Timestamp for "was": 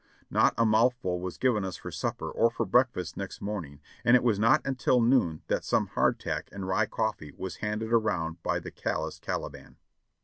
1.21-1.37, 4.23-4.39, 7.37-7.57